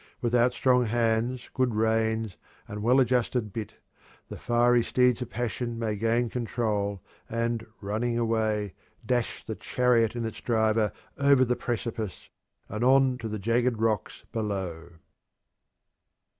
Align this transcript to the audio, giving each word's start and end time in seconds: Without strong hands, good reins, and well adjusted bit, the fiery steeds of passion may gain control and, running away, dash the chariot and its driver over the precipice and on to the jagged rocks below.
Without 0.19 0.51
strong 0.51 0.85
hands, 0.85 1.47
good 1.53 1.75
reins, 1.75 2.35
and 2.67 2.81
well 2.81 2.99
adjusted 2.99 3.53
bit, 3.53 3.75
the 4.29 4.39
fiery 4.39 4.81
steeds 4.83 5.21
of 5.21 5.29
passion 5.29 5.77
may 5.77 5.95
gain 5.95 6.27
control 6.27 7.03
and, 7.29 7.67
running 7.81 8.17
away, 8.17 8.73
dash 9.05 9.45
the 9.45 9.53
chariot 9.53 10.15
and 10.15 10.25
its 10.25 10.41
driver 10.41 10.91
over 11.19 11.45
the 11.45 11.55
precipice 11.55 12.31
and 12.67 12.83
on 12.83 13.15
to 13.19 13.27
the 13.29 13.37
jagged 13.37 13.79
rocks 13.79 14.25
below. 14.31 14.93